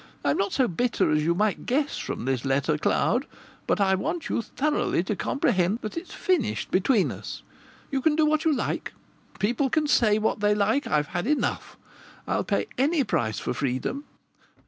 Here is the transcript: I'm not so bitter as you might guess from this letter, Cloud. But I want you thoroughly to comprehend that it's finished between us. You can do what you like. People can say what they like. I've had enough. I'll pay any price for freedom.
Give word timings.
I'm 0.25 0.35
not 0.35 0.51
so 0.51 0.67
bitter 0.67 1.11
as 1.11 1.23
you 1.23 1.35
might 1.35 1.67
guess 1.67 1.95
from 1.99 2.25
this 2.25 2.43
letter, 2.43 2.75
Cloud. 2.75 3.27
But 3.67 3.79
I 3.79 3.93
want 3.93 4.29
you 4.29 4.41
thoroughly 4.41 5.03
to 5.03 5.15
comprehend 5.15 5.77
that 5.83 5.95
it's 5.95 6.11
finished 6.11 6.71
between 6.71 7.11
us. 7.11 7.43
You 7.91 8.01
can 8.01 8.15
do 8.15 8.25
what 8.25 8.43
you 8.43 8.51
like. 8.51 8.93
People 9.37 9.69
can 9.69 9.85
say 9.85 10.17
what 10.17 10.39
they 10.39 10.55
like. 10.55 10.87
I've 10.87 11.09
had 11.09 11.27
enough. 11.27 11.77
I'll 12.27 12.43
pay 12.43 12.65
any 12.79 13.03
price 13.03 13.37
for 13.37 13.53
freedom. 13.53 14.05